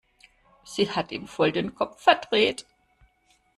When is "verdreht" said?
2.01-2.65